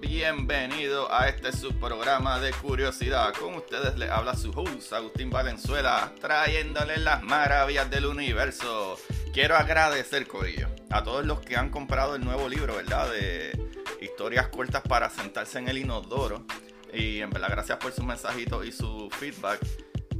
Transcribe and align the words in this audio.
Bienvenido 0.00 1.12
a 1.14 1.28
este 1.28 1.52
subprograma 1.52 2.40
de 2.40 2.50
curiosidad. 2.50 3.32
Con 3.34 3.54
ustedes 3.54 3.96
les 3.96 4.10
habla 4.10 4.34
su 4.34 4.50
host, 4.50 4.92
Agustín 4.92 5.30
Valenzuela, 5.30 6.12
trayéndoles 6.20 6.98
las 6.98 7.22
maravillas 7.22 7.88
del 7.88 8.06
universo. 8.06 8.98
Quiero 9.32 9.56
agradecer, 9.56 10.26
Corillo, 10.26 10.66
a 10.90 11.04
todos 11.04 11.24
los 11.24 11.38
que 11.38 11.56
han 11.56 11.70
comprado 11.70 12.16
el 12.16 12.24
nuevo 12.24 12.48
libro, 12.48 12.74
¿verdad? 12.74 13.12
De 13.12 13.56
historias 14.00 14.48
cortas 14.48 14.82
para 14.82 15.08
sentarse 15.08 15.60
en 15.60 15.68
el 15.68 15.78
inodoro. 15.78 16.44
Y 16.92 17.20
en 17.20 17.30
verdad, 17.30 17.50
gracias 17.50 17.78
por 17.78 17.92
sus 17.92 18.04
mensajitos 18.04 18.66
y 18.66 18.72
su 18.72 19.08
feedback. 19.20 19.60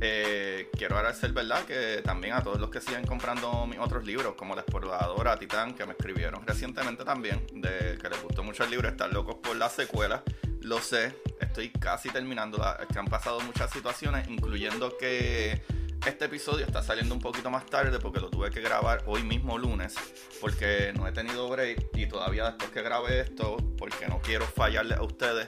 Eh, 0.05 0.69
quiero 0.77 0.97
agradecer, 0.97 1.33
¿verdad? 1.33 1.65
Que 1.65 2.03
también 2.03 2.35
a 2.35 2.43
todos 2.43 2.59
los 2.59 2.71
que 2.71 2.81
siguen 2.81 3.07
comprando 3.07 3.65
mis 3.69 3.79
otros 3.79 4.05
libros, 4.05 4.35
como 4.35 4.57
La 4.57 4.63
Exploradora, 4.63 5.39
Titán, 5.39 5.75
que 5.75 5.87
me 5.87 5.93
escribieron 5.93 6.45
recientemente 6.45 7.05
también, 7.05 7.47
que 7.47 8.09
les 8.11 8.21
gustó 8.21 8.43
mucho 8.43 8.65
el 8.65 8.71
libro, 8.71 8.89
están 8.89 9.13
locos 9.13 9.37
por 9.37 9.55
la 9.55 9.69
secuela. 9.69 10.25
Lo 10.61 10.81
sé, 10.81 11.15
estoy 11.41 11.71
casi 11.71 12.09
terminando, 12.11 12.61
es 12.81 12.89
que 12.89 12.99
han 12.99 13.07
pasado 13.07 13.39
muchas 13.43 13.71
situaciones, 13.71 14.27
incluyendo 14.27 14.99
que 14.99 15.63
este 16.05 16.25
episodio 16.25 16.67
está 16.67 16.83
saliendo 16.83 17.15
un 17.15 17.21
poquito 17.21 17.49
más 17.49 17.65
tarde 17.67 18.01
porque 18.01 18.19
lo 18.19 18.29
tuve 18.29 18.51
que 18.51 18.61
grabar 18.61 19.05
hoy 19.07 19.23
mismo 19.23 19.57
lunes, 19.57 19.95
porque 20.41 20.93
no 20.97 21.07
he 21.07 21.13
tenido 21.13 21.49
break 21.49 21.91
y 21.95 22.07
todavía 22.07 22.47
después 22.47 22.71
que 22.71 22.83
grabe 22.83 23.21
esto, 23.21 23.57
porque 23.79 24.09
no 24.09 24.21
quiero 24.21 24.47
fallarle 24.47 24.97
a 24.97 25.03
ustedes. 25.03 25.47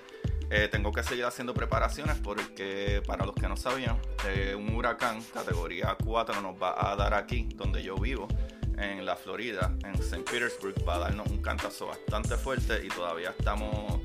Eh, 0.57 0.69
tengo 0.69 0.93
que 0.93 1.03
seguir 1.03 1.25
haciendo 1.25 1.53
preparaciones 1.53 2.17
porque, 2.23 3.03
para 3.05 3.27
los 3.27 3.35
que 3.35 3.49
no 3.49 3.57
sabían, 3.57 3.99
eh, 4.25 4.55
un 4.55 4.73
huracán 4.73 5.21
categoría 5.21 5.97
4 6.05 6.41
nos 6.41 6.55
va 6.63 6.93
a 6.93 6.95
dar 6.95 7.13
aquí, 7.13 7.49
donde 7.57 7.83
yo 7.83 7.97
vivo, 7.97 8.29
en 8.79 9.05
la 9.05 9.17
Florida, 9.17 9.73
en 9.83 9.95
St. 9.95 10.23
Petersburg, 10.23 10.77
va 10.89 10.95
a 10.95 10.99
darnos 11.01 11.27
un 11.27 11.43
cantazo 11.43 11.89
bastante 11.89 12.37
fuerte 12.37 12.87
y 12.87 12.89
todavía 12.89 13.31
estamos 13.31 14.01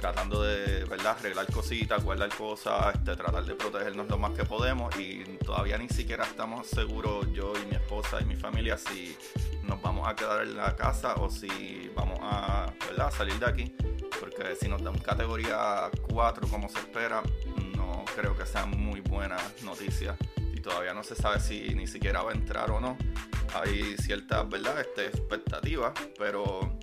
tratando 0.00 0.42
de 0.42 0.86
¿verdad? 0.86 1.18
arreglar 1.18 1.52
cositas, 1.52 2.02
guardar 2.02 2.30
cosas, 2.34 2.94
este, 2.94 3.14
tratar 3.14 3.44
de 3.44 3.54
protegernos 3.54 4.08
lo 4.08 4.16
más 4.16 4.30
que 4.30 4.46
podemos 4.46 4.98
y 4.98 5.22
todavía 5.44 5.76
ni 5.76 5.90
siquiera 5.90 6.24
estamos 6.24 6.66
seguros, 6.66 7.30
yo 7.34 7.52
y 7.62 7.66
mi 7.66 7.74
esposa 7.74 8.22
y 8.22 8.24
mi 8.24 8.36
familia, 8.36 8.78
si 8.78 9.14
nos 9.64 9.82
vamos 9.82 10.08
a 10.08 10.16
quedar 10.16 10.44
en 10.44 10.56
la 10.56 10.74
casa 10.74 11.16
o 11.16 11.28
si 11.28 11.92
vamos 11.94 12.18
a 12.22 12.72
¿verdad? 12.88 13.10
salir 13.10 13.38
de 13.38 13.44
aquí 13.44 13.74
porque 14.20 14.54
si 14.54 14.68
nos 14.68 14.82
dan 14.82 14.98
categoría 14.98 15.90
4 16.12 16.46
como 16.48 16.68
se 16.68 16.78
espera, 16.78 17.22
no 17.74 18.04
creo 18.14 18.36
que 18.36 18.44
sean 18.44 18.70
muy 18.70 19.00
buenas 19.00 19.62
noticias 19.62 20.16
y 20.54 20.60
todavía 20.60 20.92
no 20.92 21.02
se 21.02 21.14
sabe 21.14 21.40
si 21.40 21.74
ni 21.74 21.86
siquiera 21.86 22.22
va 22.22 22.32
a 22.32 22.34
entrar 22.34 22.70
o 22.70 22.80
no. 22.80 22.98
Hay 23.54 23.96
ciertas, 23.96 24.48
¿verdad? 24.48 24.80
Este, 24.80 25.06
expectativas, 25.06 25.92
pero 26.18 26.78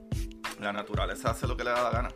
la 0.60 0.74
naturaleza 0.74 1.30
hace 1.30 1.48
lo 1.48 1.56
que 1.56 1.64
le 1.64 1.70
da 1.70 1.84
la 1.84 1.92
gana. 1.92 2.10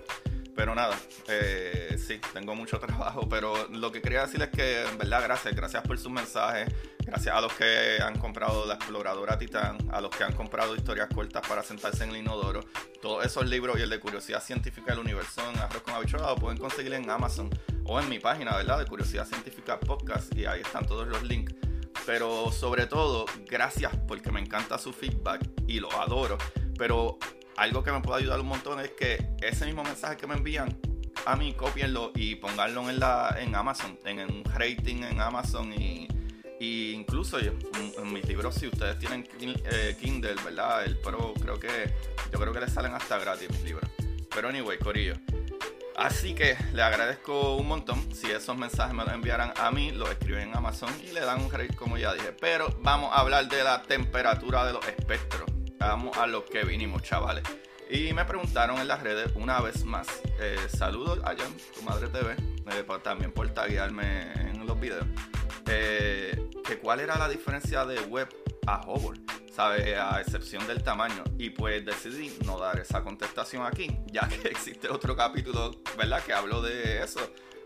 Pero 0.55 0.75
nada, 0.75 0.97
eh, 1.27 1.97
sí, 1.97 2.19
tengo 2.33 2.55
mucho 2.55 2.79
trabajo, 2.85 3.27
pero 3.29 3.67
lo 3.69 3.91
que 3.91 4.01
quería 4.01 4.25
decir 4.25 4.41
es 4.41 4.49
que, 4.49 4.83
en 4.83 4.97
verdad, 4.97 5.23
gracias, 5.23 5.55
gracias 5.55 5.83
por 5.83 5.97
sus 5.97 6.11
mensajes, 6.11 6.73
gracias 7.05 7.35
a 7.35 7.41
los 7.41 7.53
que 7.53 7.99
han 8.01 8.19
comprado 8.19 8.65
La 8.65 8.75
Exploradora 8.75 9.37
Titán, 9.37 9.77
a 9.91 10.01
los 10.01 10.11
que 10.11 10.23
han 10.23 10.33
comprado 10.33 10.75
historias 10.75 11.07
cortas 11.13 11.47
para 11.47 11.63
sentarse 11.63 12.03
en 12.03 12.11
el 12.11 12.17
inodoro, 12.17 12.61
todos 13.01 13.25
esos 13.25 13.47
libros 13.47 13.79
y 13.79 13.83
el 13.83 13.89
de 13.89 13.99
Curiosidad 13.99 14.43
Científica 14.43 14.91
del 14.91 14.99
Universo 14.99 15.41
en 15.49 15.59
Arroz 15.59 15.81
con 15.81 15.93
Habichuela 15.93 16.35
pueden 16.35 16.57
conseguir 16.57 16.93
en 16.93 17.09
Amazon 17.09 17.49
o 17.85 17.99
en 17.99 18.09
mi 18.09 18.19
página, 18.19 18.55
¿verdad? 18.55 18.79
De 18.79 18.85
Curiosidad 18.85 19.25
Científica 19.25 19.79
Podcast 19.79 20.35
y 20.35 20.45
ahí 20.45 20.61
están 20.61 20.85
todos 20.85 21.07
los 21.07 21.23
links. 21.23 21.53
Pero 22.05 22.51
sobre 22.51 22.87
todo, 22.87 23.25
gracias 23.47 23.91
porque 24.07 24.31
me 24.31 24.39
encanta 24.39 24.77
su 24.77 24.91
feedback 24.91 25.41
y 25.67 25.79
lo 25.79 25.91
adoro. 25.99 26.37
Pero 26.77 27.19
algo 27.61 27.83
que 27.83 27.91
me 27.91 28.01
puede 28.01 28.21
ayudar 28.21 28.39
un 28.39 28.47
montón 28.47 28.79
es 28.79 28.89
que 28.89 29.23
ese 29.39 29.67
mismo 29.67 29.83
mensaje 29.83 30.17
que 30.17 30.25
me 30.25 30.33
envían 30.33 30.75
a 31.27 31.35
mí, 31.35 31.53
copienlo 31.53 32.11
y 32.15 32.33
pónganlo 32.35 32.89
en, 32.89 32.99
la, 32.99 33.37
en 33.39 33.53
Amazon, 33.53 33.99
en 34.03 34.19
un 34.21 34.43
rating 34.45 35.03
en 35.03 35.21
Amazon 35.21 35.71
y, 35.71 36.07
y 36.59 36.93
incluso 36.93 37.39
yo, 37.39 37.51
en 37.99 38.11
mis 38.11 38.27
libros, 38.27 38.55
si 38.55 38.65
ustedes 38.65 38.97
tienen 38.97 39.27
eh, 39.43 39.95
Kindle, 40.01 40.35
¿verdad? 40.43 40.85
El 40.85 40.97
Pro, 40.97 41.35
creo 41.39 41.59
que, 41.59 41.93
yo 42.33 42.39
creo 42.39 42.51
que 42.51 42.61
les 42.61 42.73
salen 42.73 42.95
hasta 42.95 43.19
gratis 43.19 43.51
mis 43.51 43.61
libros. 43.61 43.87
Pero 44.33 44.49
anyway, 44.49 44.79
Corillo. 44.79 45.13
Así 45.95 46.33
que 46.33 46.57
le 46.73 46.81
agradezco 46.81 47.57
un 47.57 47.67
montón. 47.67 48.11
Si 48.15 48.31
esos 48.31 48.57
mensajes 48.57 48.95
me 48.95 49.03
los 49.03 49.13
enviaran 49.13 49.53
a 49.57 49.69
mí, 49.69 49.91
los 49.91 50.09
escriben 50.09 50.49
en 50.49 50.57
Amazon 50.57 50.91
y 51.03 51.11
le 51.11 51.19
dan 51.19 51.41
un 51.41 51.51
rate 51.51 51.75
como 51.75 51.99
ya 51.99 52.11
dije. 52.13 52.31
Pero 52.39 52.75
vamos 52.81 53.11
a 53.13 53.19
hablar 53.19 53.47
de 53.49 53.63
la 53.63 53.83
temperatura 53.83 54.65
de 54.65 54.73
los 54.73 54.87
espectros. 54.87 55.50
Vamos 55.81 56.15
a 56.15 56.27
lo 56.27 56.45
que 56.45 56.63
vinimos, 56.63 57.01
chavales. 57.01 57.43
Y 57.89 58.13
me 58.13 58.23
preguntaron 58.23 58.77
en 58.77 58.87
las 58.87 59.01
redes 59.01 59.31
una 59.33 59.59
vez 59.61 59.83
más. 59.83 60.07
Eh, 60.39 60.55
saludos 60.77 61.17
a 61.23 61.35
Jan, 61.35 61.51
tu 61.73 61.81
madre 61.81 62.07
TV, 62.07 62.33
eh, 62.33 62.85
también 63.03 63.31
por 63.31 63.49
taguearme 63.49 64.31
en 64.33 64.67
los 64.67 64.79
videos. 64.79 65.07
Eh, 65.65 66.51
que 66.63 66.77
cuál 66.77 66.99
era 66.99 67.17
la 67.17 67.27
diferencia 67.27 67.83
de 67.83 67.99
web 68.01 68.29
a 68.67 68.81
Hubble, 68.87 69.21
¿sabe? 69.51 69.97
A 69.97 70.21
excepción 70.21 70.67
del 70.67 70.83
tamaño. 70.83 71.23
Y 71.39 71.49
pues 71.49 71.83
decidí 71.83 72.31
no 72.45 72.59
dar 72.59 72.79
esa 72.79 73.01
contestación 73.01 73.65
aquí, 73.65 73.89
ya 74.05 74.27
que 74.27 74.49
existe 74.49 74.87
otro 74.87 75.15
capítulo, 75.15 75.81
¿verdad? 75.97 76.21
Que 76.23 76.33
hablo 76.33 76.61
de 76.61 77.01
eso. 77.01 77.19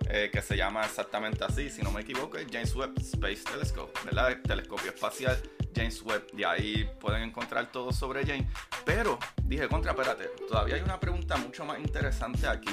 Eh, 0.09 0.29
que 0.31 0.41
se 0.41 0.55
llama 0.55 0.85
exactamente 0.85 1.43
así, 1.43 1.69
si 1.69 1.81
no 1.81 1.89
me 1.89 2.01
equivoco, 2.01 2.37
es 2.37 2.45
James 2.51 2.75
Webb 2.75 2.93
Space 2.99 3.43
Telescope, 3.43 3.91
¿verdad? 4.05 4.31
El 4.31 4.41
telescopio 4.43 4.91
espacial 4.91 5.35
James 5.75 6.01
Webb. 6.03 6.31
De 6.31 6.45
ahí 6.45 6.89
pueden 6.99 7.23
encontrar 7.23 7.71
todo 7.71 7.91
sobre 7.91 8.25
James. 8.25 8.47
Pero 8.85 9.19
dije, 9.43 9.67
contra, 9.67 9.91
espérate, 9.91 10.29
todavía 10.47 10.75
hay 10.75 10.81
una 10.81 10.99
pregunta 10.99 11.37
mucho 11.37 11.65
más 11.65 11.79
interesante 11.79 12.47
aquí. 12.47 12.71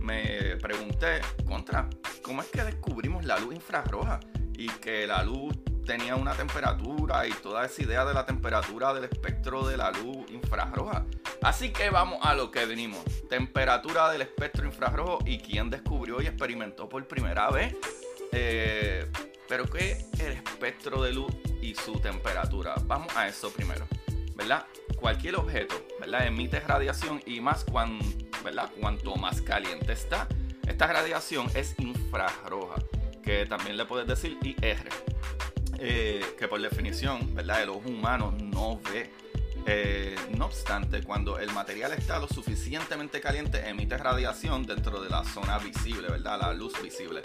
Me 0.00 0.56
pregunté, 0.56 1.20
contra, 1.46 1.88
¿cómo 2.22 2.42
es 2.42 2.48
que 2.48 2.62
descubrimos 2.64 3.24
la 3.24 3.38
luz 3.38 3.54
infrarroja? 3.54 4.20
Y 4.54 4.68
que 4.68 5.06
la 5.06 5.22
luz 5.22 5.54
tenía 5.86 6.14
una 6.14 6.34
temperatura 6.34 7.26
y 7.26 7.32
toda 7.32 7.64
esa 7.64 7.82
idea 7.82 8.04
de 8.04 8.14
la 8.14 8.24
temperatura 8.24 8.94
del 8.94 9.04
espectro 9.04 9.66
de 9.66 9.76
la 9.76 9.90
luz 9.90 10.30
infrarroja. 10.30 11.04
Así 11.42 11.72
que 11.72 11.90
vamos 11.90 12.18
a 12.22 12.34
lo 12.34 12.50
que 12.50 12.64
venimos. 12.66 13.04
Temperatura 13.28 14.10
del 14.10 14.22
espectro 14.22 14.64
infrarrojo 14.66 15.18
y 15.24 15.38
quién 15.38 15.70
descubrió 15.70 16.20
y 16.22 16.26
experimentó 16.26 16.88
por 16.88 17.06
primera 17.06 17.50
vez. 17.50 17.74
Eh, 18.32 19.10
pero 19.50 19.64
¿qué 19.64 19.90
es 20.12 20.20
el 20.20 20.32
espectro 20.34 21.02
de 21.02 21.12
luz 21.12 21.34
y 21.60 21.74
su 21.74 21.98
temperatura? 21.98 22.76
Vamos 22.84 23.14
a 23.16 23.26
eso 23.26 23.50
primero. 23.50 23.84
¿Verdad? 24.36 24.64
Cualquier 24.96 25.36
objeto, 25.36 25.74
¿verdad? 25.98 26.28
Emite 26.28 26.60
radiación 26.60 27.20
y 27.26 27.40
más 27.40 27.64
cuando, 27.64 28.04
¿verdad? 28.44 28.70
cuanto 28.80 29.16
más 29.16 29.42
caliente 29.42 29.92
está. 29.92 30.28
Esta 30.68 30.86
radiación 30.86 31.48
es 31.54 31.74
infrarroja, 31.78 32.76
que 33.24 33.44
también 33.44 33.76
le 33.76 33.86
puedes 33.86 34.06
decir 34.06 34.38
IR. 34.40 34.88
Eh, 35.78 36.24
que 36.38 36.46
por 36.46 36.60
definición, 36.60 37.34
¿verdad? 37.34 37.64
El 37.64 37.70
ojo 37.70 37.88
humano 37.88 38.32
no 38.40 38.80
ve. 38.80 39.10
Eh, 39.66 40.14
no 40.38 40.46
obstante, 40.46 41.02
cuando 41.02 41.40
el 41.40 41.50
material 41.52 41.92
está 41.92 42.20
lo 42.20 42.28
suficientemente 42.28 43.20
caliente, 43.20 43.68
emite 43.68 43.98
radiación 43.98 44.64
dentro 44.64 45.02
de 45.02 45.10
la 45.10 45.24
zona 45.24 45.58
visible, 45.58 46.08
¿verdad? 46.08 46.40
La 46.40 46.54
luz 46.54 46.80
visible. 46.80 47.20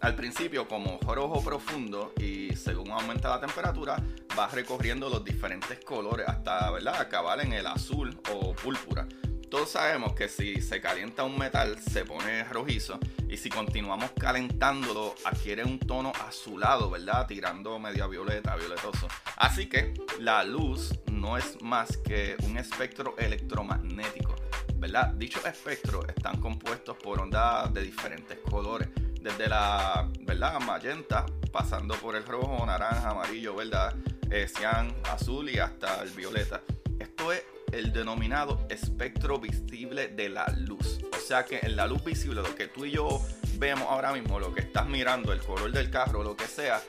Al 0.00 0.14
principio, 0.14 0.66
como 0.66 0.98
rojo 1.00 1.44
profundo 1.44 2.14
y 2.18 2.56
según 2.56 2.90
aumenta 2.90 3.28
la 3.28 3.40
temperatura, 3.40 4.02
va 4.38 4.48
recorriendo 4.48 5.10
los 5.10 5.22
diferentes 5.22 5.78
colores 5.84 6.26
hasta, 6.26 6.70
¿verdad? 6.70 6.98
Acabar 6.98 7.40
en 7.40 7.52
el 7.52 7.66
azul 7.66 8.18
o 8.32 8.54
púrpura. 8.54 9.06
todos 9.50 9.70
sabemos 9.72 10.14
que 10.14 10.28
si 10.28 10.62
se 10.62 10.80
calienta 10.80 11.24
un 11.24 11.36
metal 11.36 11.76
se 11.78 12.04
pone 12.04 12.44
rojizo 12.44 12.98
y 13.28 13.36
si 13.36 13.50
continuamos 13.50 14.12
calentándolo 14.12 15.14
adquiere 15.24 15.64
un 15.64 15.78
tono 15.78 16.12
azulado, 16.26 16.88
¿verdad? 16.88 17.26
Tirando 17.26 17.78
media 17.78 18.06
violeta, 18.06 18.56
violetoso. 18.56 19.08
Así 19.36 19.68
que 19.68 19.92
la 20.20 20.44
luz 20.44 20.94
no 21.10 21.36
es 21.36 21.60
más 21.60 21.96
que 21.98 22.36
un 22.44 22.56
espectro 22.56 23.16
electromagnético, 23.18 24.36
¿verdad? 24.76 25.08
Dichos 25.14 25.44
espectros 25.44 26.06
están 26.08 26.40
compuestos 26.40 26.96
por 26.96 27.20
ondas 27.20 27.74
de 27.74 27.82
diferentes 27.82 28.38
colores, 28.38 28.88
desde 29.20 29.48
la, 29.48 30.08
¿verdad? 30.20 30.60
Magenta, 30.60 31.26
pasando 31.52 31.94
por 31.96 32.16
el 32.16 32.24
rojo, 32.24 32.64
naranja, 32.64 33.10
amarillo, 33.10 33.54
¿verdad? 33.56 33.94
Eh, 34.30 34.46
cian, 34.48 34.94
azul 35.04 35.50
y 35.50 35.58
hasta 35.58 36.02
el 36.02 36.10
violeta. 36.10 36.62
Esto 36.98 37.32
es 37.32 37.44
el 37.72 37.92
denominado 37.92 38.66
espectro 38.68 39.38
visible 39.38 40.08
de 40.08 40.28
la 40.28 40.46
luz. 40.56 41.00
O 41.12 41.20
sea 41.20 41.44
que 41.44 41.60
en 41.62 41.76
la 41.76 41.86
luz 41.86 42.04
visible, 42.04 42.42
lo 42.42 42.54
que 42.54 42.66
tú 42.66 42.84
y 42.84 42.92
yo 42.92 43.20
vemos 43.58 43.86
ahora 43.88 44.12
mismo, 44.12 44.40
lo 44.40 44.52
que 44.54 44.60
estás 44.60 44.86
mirando, 44.86 45.32
el 45.32 45.40
color 45.40 45.70
del 45.70 45.90
carro, 45.90 46.22
lo 46.22 46.36
que 46.36 46.46
sea, 46.46 46.80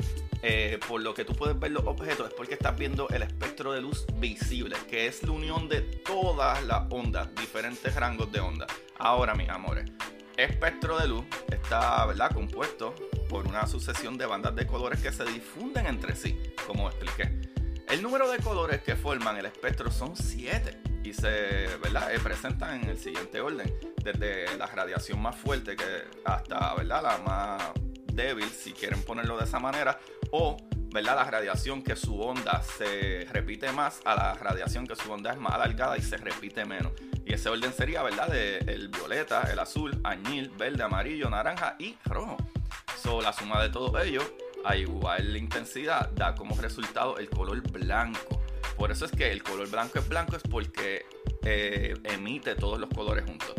eh, 0.44 0.80
por 0.88 1.02
lo 1.02 1.14
que 1.14 1.24
tú 1.24 1.34
puedes 1.34 1.60
ver 1.60 1.72
los 1.72 1.86
objetos, 1.86 2.30
es 2.30 2.34
porque 2.34 2.54
estás 2.54 2.78
viendo 2.78 3.08
el 3.10 3.22
espectro 3.22 3.74
de 3.74 3.82
luz 3.82 4.06
visible, 4.16 4.76
que 4.90 5.06
es 5.06 5.22
la 5.24 5.32
unión 5.32 5.70
de 5.70 5.82
todas 5.82 6.64
las 6.64 6.84
ondas, 6.90 7.34
diferentes 7.36 7.94
rangos 7.96 8.32
de 8.32 8.40
onda. 8.40 8.66
Ahora, 8.98 9.36
mis 9.36 9.50
amores, 9.50 9.92
espectro 10.44 11.00
de 11.00 11.08
luz 11.08 11.26
está 11.52 12.08
compuesto 12.34 12.94
por 13.30 13.48
una 13.48 13.68
sucesión 13.68 14.18
de 14.18 14.26
bandas 14.26 14.56
de 14.56 14.68
colores 14.68 15.02
que 15.02 15.12
se 15.12 15.24
difunden 15.26 15.86
entre 15.86 16.16
sí, 16.16 16.42
como 16.68 16.90
expliqué. 16.90 17.32
El 17.90 18.02
número 18.02 18.30
de 18.30 18.40
colores 18.40 18.82
que 18.82 18.96
forman 18.96 19.38
el 19.38 19.46
espectro 19.46 19.92
son 19.92 20.16
7 20.16 20.82
y 21.04 21.14
se 21.14 21.68
¿verdad? 21.82 22.14
Eh, 22.14 22.20
presentan 22.20 22.82
en 22.82 22.90
el 22.90 22.98
siguiente 22.98 23.42
orden, 23.42 23.74
desde 24.04 24.58
la 24.58 24.66
radiación 24.68 25.22
más 25.22 25.36
fuerte 25.36 25.76
que 25.76 25.84
hasta 26.24 26.74
¿verdad? 26.76 27.04
la 27.04 27.18
más 27.20 27.72
débil, 28.14 28.50
si 28.50 28.72
quieren 28.74 29.02
ponerlo 29.04 29.38
de 29.38 29.46
esa 29.46 29.60
manera, 29.60 30.00
o 30.32 30.58
¿verdad? 30.94 31.16
la 31.16 31.24
radiación 31.26 31.84
que 31.84 31.96
su 31.96 32.20
onda 32.22 32.62
se 32.78 33.28
repite 33.32 33.72
más 33.72 34.02
a 34.06 34.16
la 34.16 34.34
radiación 34.36 34.86
que 34.88 34.96
su 34.96 35.12
onda 35.12 35.34
es 35.34 35.40
más 35.40 35.54
alargada 35.54 35.98
y 35.98 36.02
se 36.02 36.18
repite 36.18 36.66
menos. 36.66 36.94
Y 37.26 37.34
ese 37.34 37.50
orden 37.50 37.74
sería 37.74 38.04
¿verdad? 38.04 38.28
de 38.28 38.58
el 38.60 38.90
violeta, 38.90 39.50
el 39.52 39.60
azul, 39.60 40.00
añil, 40.04 40.50
verde, 40.50 40.84
amarillo, 40.84 41.30
naranja 41.30 41.76
y 41.80 41.96
rojo. 42.06 42.38
So, 43.02 43.22
la 43.22 43.34
suma 43.34 43.62
de 43.62 43.70
todo 43.70 44.00
ello 44.02 44.22
a 44.64 44.76
igual 44.76 45.36
intensidad 45.38 46.10
da 46.12 46.36
como 46.36 46.56
resultado 46.56 47.18
el 47.18 47.30
color 47.30 47.62
blanco. 47.72 48.42
Por 48.78 48.92
eso 48.92 49.06
es 49.06 49.12
que 49.12 49.32
el 49.32 49.44
color 49.44 49.70
blanco 49.70 50.00
es 50.00 50.08
blanco, 50.08 50.36
es 50.36 50.44
porque 50.44 51.06
eh, 51.44 51.94
emite 52.04 52.56
todos 52.56 52.80
los 52.80 52.90
colores 52.90 53.26
juntos. 53.26 53.54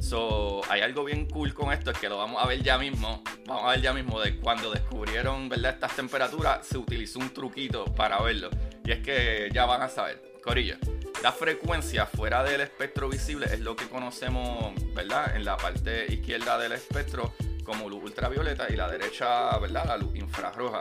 So, 0.00 0.60
hay 0.68 0.82
algo 0.82 1.04
bien 1.04 1.26
cool 1.26 1.54
con 1.54 1.72
esto, 1.72 1.90
es 1.90 1.98
que 1.98 2.08
lo 2.08 2.18
vamos 2.18 2.42
a 2.42 2.46
ver 2.46 2.62
ya 2.62 2.76
mismo. 2.76 3.22
Vamos 3.46 3.64
a 3.64 3.70
ver 3.70 3.80
ya 3.80 3.92
mismo 3.92 4.20
de 4.20 4.38
cuando 4.38 4.70
descubrieron 4.70 5.48
¿verdad? 5.48 5.72
estas 5.72 5.96
temperaturas, 5.96 6.66
se 6.66 6.76
utilizó 6.76 7.18
un 7.18 7.30
truquito 7.30 7.84
para 7.84 8.20
verlo. 8.20 8.50
Y 8.84 8.92
es 8.92 9.00
que 9.00 9.48
ya 9.52 9.64
van 9.64 9.82
a 9.82 9.88
saber. 9.88 10.22
Corillo, 10.42 10.76
la 11.22 11.30
frecuencia 11.30 12.06
fuera 12.06 12.42
del 12.42 12.62
espectro 12.62 13.08
visible 13.08 13.46
es 13.46 13.60
lo 13.60 13.76
que 13.76 13.88
conocemos, 13.88 14.74
¿verdad? 14.92 15.36
En 15.36 15.44
la 15.44 15.56
parte 15.56 16.12
izquierda 16.12 16.58
del 16.58 16.72
espectro 16.72 17.34
como 17.62 17.88
luz 17.88 18.02
ultravioleta 18.02 18.66
y 18.68 18.74
la 18.74 18.90
derecha, 18.90 19.56
¿verdad? 19.58 19.86
La 19.86 19.96
luz 19.96 20.16
infrarroja. 20.16 20.80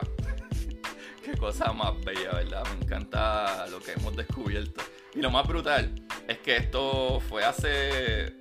Qué 1.24 1.38
cosa 1.38 1.72
más 1.74 1.94
bella, 2.04 2.32
¿verdad? 2.32 2.64
Me 2.74 2.84
encanta 2.84 3.68
lo 3.68 3.80
que 3.80 3.92
hemos 3.92 4.16
descubierto. 4.16 4.82
Y 5.14 5.22
lo 5.22 5.30
más 5.30 5.48
brutal 5.48 5.94
es 6.28 6.40
que 6.40 6.58
esto 6.58 7.20
fue 7.20 7.44
hace 7.44 8.36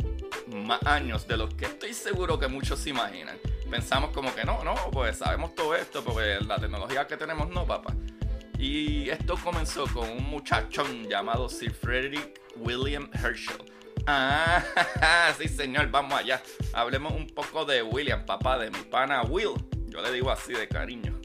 más 0.47 0.83
años 0.85 1.29
de 1.29 1.37
los 1.37 1.53
que 1.55 1.67
estoy 1.67 1.93
seguro 1.93 2.39
que 2.39 2.49
muchos 2.49 2.79
se 2.79 2.91
imaginan. 2.91 3.37
Pensamos 3.71 4.11
como 4.11 4.35
que 4.35 4.45
no, 4.45 4.65
no, 4.65 4.75
pues 4.91 5.19
sabemos 5.19 5.55
todo 5.55 5.75
esto, 5.75 6.03
porque 6.03 6.39
la 6.41 6.59
tecnología 6.59 7.07
que 7.07 7.19
tenemos 7.19 7.51
no, 7.51 7.67
papá. 7.67 7.95
Y 8.61 9.09
esto 9.09 9.37
comenzó 9.43 9.87
con 9.87 10.07
un 10.11 10.23
muchachón 10.29 11.09
llamado 11.09 11.49
Sir 11.49 11.73
Frederick 11.73 12.39
William 12.57 13.09
Herschel 13.15 13.57
Ah, 14.07 14.63
sí, 15.39 15.49
señor, 15.49 15.91
vamos 15.91 16.19
allá. 16.21 16.43
Hablemos 16.75 17.15
un 17.15 17.27
poco 17.29 17.65
de 17.65 17.83
William, 17.83 18.27
papá 18.27 18.59
de 18.59 18.71
mi 18.71 18.81
pana 18.81 19.23
Will. 19.23 19.55
Yo 19.87 20.03
le 20.03 20.13
digo 20.13 20.31
así 20.31 20.53
de 20.53 20.69
cariño. 20.69 21.19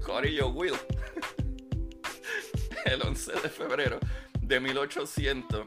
Corillo 0.04 0.48
Will. 0.48 0.74
El 2.84 3.02
11 3.02 3.32
de 3.34 3.48
febrero 3.48 4.00
de 4.40 4.58
1800. 4.58 5.62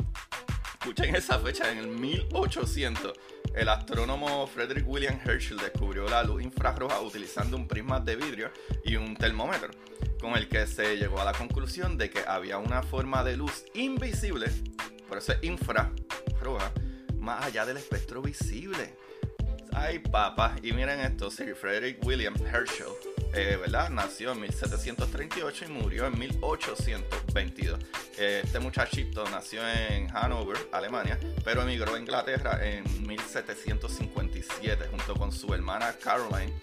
Escuchen 0.81 1.15
esa 1.15 1.39
fecha, 1.39 1.71
en 1.71 1.77
el 1.77 1.87
1800 1.87 3.13
el 3.55 3.69
astrónomo 3.69 4.45
Frederick 4.47 4.87
William 4.87 5.17
Herschel 5.23 5.57
descubrió 5.57 6.07
la 6.07 6.23
luz 6.23 6.43
infrarroja 6.43 6.99
utilizando 7.01 7.55
un 7.55 7.67
prisma 7.67 7.99
de 7.99 8.15
vidrio 8.15 8.51
y 8.83 8.95
un 8.97 9.15
termómetro, 9.15 9.71
con 10.19 10.35
el 10.35 10.49
que 10.49 10.67
se 10.67 10.97
llegó 10.97 11.21
a 11.21 11.25
la 11.25 11.33
conclusión 11.33 11.97
de 11.97 12.09
que 12.09 12.19
había 12.27 12.57
una 12.57 12.83
forma 12.83 13.23
de 13.23 13.37
luz 13.37 13.65
invisible, 13.73 14.47
por 15.07 15.17
eso 15.17 15.31
es 15.33 15.43
infrarroja, 15.43 16.71
más 17.19 17.45
allá 17.45 17.65
del 17.65 17.77
espectro 17.77 18.21
visible. 18.21 18.95
Ay, 19.71 19.99
papá, 19.99 20.55
y 20.61 20.71
miren 20.73 20.99
esto, 20.99 21.31
Sir 21.31 21.55
Frederick 21.55 22.05
William 22.05 22.35
Herschel 22.45 22.87
eh, 23.35 23.57
¿verdad? 23.57 23.89
Nació 23.89 24.31
en 24.31 24.41
1738 24.41 25.65
y 25.65 25.67
murió 25.67 26.07
en 26.07 26.17
1822. 26.17 27.79
Este 28.17 28.59
muchachito 28.59 29.25
nació 29.29 29.61
en 29.67 30.09
Hanover, 30.15 30.57
Alemania, 30.71 31.19
pero 31.43 31.63
emigró 31.63 31.95
a 31.95 31.99
Inglaterra 31.99 32.59
en 32.65 32.83
1757 33.05 34.87
junto 34.89 35.15
con 35.15 35.31
su 35.31 35.53
hermana 35.53 35.93
Caroline. 36.01 36.53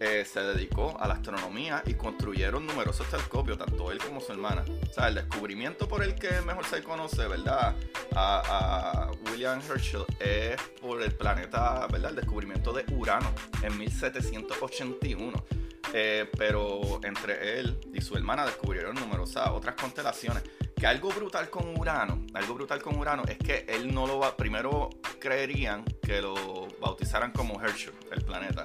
Eh, 0.00 0.24
se 0.24 0.40
dedicó 0.40 0.96
a 1.00 1.08
la 1.08 1.14
astronomía 1.14 1.82
y 1.84 1.94
construyeron 1.94 2.66
numerosos 2.66 3.08
telescopios, 3.08 3.58
tanto 3.58 3.90
él 3.90 3.98
como 3.98 4.20
su 4.20 4.30
hermana. 4.30 4.64
O 4.88 4.92
sea, 4.92 5.08
el 5.08 5.14
descubrimiento 5.14 5.88
por 5.88 6.04
el 6.04 6.14
que 6.14 6.40
mejor 6.42 6.66
se 6.66 6.82
conoce, 6.82 7.26
¿verdad? 7.26 7.74
A, 8.14 9.08
a, 9.08 9.10
William 9.30 9.60
Herschel 9.68 10.04
es 10.20 10.60
por 10.80 11.02
el 11.02 11.12
planeta, 11.12 11.86
¿verdad? 11.90 12.10
El 12.10 12.16
descubrimiento 12.16 12.72
de 12.72 12.84
Urano 12.94 13.32
en 13.62 13.76
1781. 13.76 15.44
Eh, 15.92 16.28
pero 16.36 17.00
entre 17.02 17.58
él 17.58 17.78
y 17.92 18.00
su 18.00 18.16
hermana 18.16 18.44
descubrieron 18.44 18.94
numerosas 18.94 19.48
otras 19.50 19.74
constelaciones. 19.74 20.42
Que 20.76 20.86
algo 20.86 21.08
brutal 21.08 21.50
con 21.50 21.76
Urano, 21.76 22.24
algo 22.34 22.54
brutal 22.54 22.80
con 22.80 22.96
Urano 22.96 23.24
es 23.26 23.36
que 23.38 23.66
él 23.68 23.92
no 23.92 24.06
lo 24.06 24.20
va, 24.20 24.36
primero 24.36 24.90
creerían 25.18 25.84
que 25.84 26.22
lo 26.22 26.68
bautizaran 26.80 27.32
como 27.32 27.60
Herschel, 27.60 27.94
el 28.12 28.22
planeta, 28.22 28.64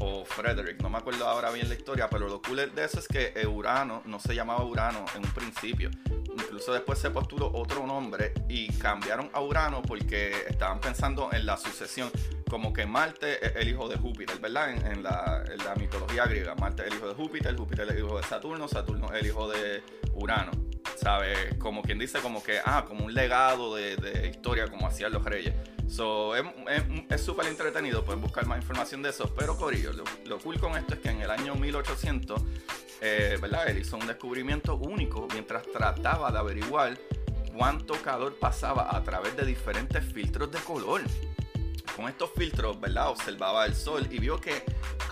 o 0.00 0.24
Frederick, 0.24 0.80
no 0.80 0.88
me 0.88 0.96
acuerdo 0.96 1.28
ahora 1.28 1.50
bien 1.50 1.68
la 1.68 1.74
historia, 1.74 2.08
pero 2.08 2.28
lo 2.28 2.40
cool 2.40 2.72
de 2.74 2.84
eso 2.84 2.98
es 2.98 3.06
que 3.06 3.46
Urano 3.46 4.02
no 4.06 4.18
se 4.18 4.34
llamaba 4.34 4.64
Urano 4.64 5.04
en 5.14 5.24
un 5.24 5.30
principio. 5.32 5.90
Incluso 6.32 6.72
después 6.72 6.98
se 6.98 7.10
postuló 7.10 7.50
otro 7.52 7.86
nombre 7.86 8.32
y 8.48 8.72
cambiaron 8.78 9.28
a 9.32 9.40
Urano 9.40 9.82
porque 9.82 10.32
estaban 10.48 10.80
pensando 10.80 11.28
en 11.32 11.44
la 11.44 11.58
sucesión 11.58 12.10
como 12.50 12.72
que 12.72 12.84
Marte 12.84 13.46
es 13.46 13.56
el 13.56 13.68
hijo 13.68 13.88
de 13.88 13.96
Júpiter, 13.96 14.38
¿verdad? 14.40 14.70
En, 14.70 15.02
la, 15.02 15.44
mitología 15.78 16.26
griega, 16.26 16.54
Marte 16.56 16.82
es 16.82 16.88
el 16.88 16.98
hijo 16.98 17.08
de 17.08 17.14
Júpiter, 17.14 17.56
Júpiter 17.56 17.86
es 17.86 17.92
el 17.92 17.98
hijo 18.04 18.18
de 18.18 18.24
Saturno, 18.24 18.66
Saturno 18.68 19.06
es 19.12 19.20
el 19.20 19.26
hijo 19.28 19.48
de 19.48 19.82
Urano, 20.14 20.50
¿sabes? 20.96 21.54
Como 21.58 21.80
quien 21.80 21.98
dice, 21.98 22.18
como 22.18 22.42
que, 22.42 22.58
ah, 22.62 22.84
como 22.86 23.06
un 23.06 23.14
legado 23.14 23.76
de, 23.76 24.28
historia, 24.28 24.66
como 24.66 24.88
hacían 24.88 25.12
los 25.12 25.24
reyes. 25.24 25.54
So, 25.88 26.34
es 26.36 27.20
súper 27.20 27.46
entretenido, 27.46 28.04
pueden 28.04 28.20
buscar 28.20 28.46
más 28.46 28.60
información 28.60 29.00
de 29.02 29.10
eso, 29.10 29.32
pero 29.36 29.56
Corillo, 29.56 29.92
lo, 29.92 30.38
cool 30.38 30.58
con 30.58 30.76
esto 30.76 30.94
es 30.94 31.00
que 31.00 31.10
en 31.10 31.22
el 31.22 31.30
año 31.30 31.54
1800, 31.54 32.42
eh, 33.00 33.38
¿verdad? 33.40 33.68
Él 33.68 33.78
hizo 33.78 33.96
un 33.96 34.06
descubrimiento 34.06 34.74
único 34.76 35.26
mientras 35.32 35.62
trataba 35.72 36.30
de 36.30 36.38
averiguar 36.38 36.98
cuánto 37.56 37.94
calor 38.02 38.36
pasaba 38.38 38.94
a 38.94 39.02
través 39.02 39.36
de 39.36 39.44
diferentes 39.44 40.04
filtros 40.04 40.50
de 40.50 40.58
color 40.60 41.02
con 42.00 42.08
estos 42.08 42.30
filtros, 42.34 42.80
¿verdad? 42.80 43.10
Observaba 43.10 43.66
el 43.66 43.74
sol 43.74 44.08
y 44.10 44.18
vio 44.18 44.40
que 44.40 44.62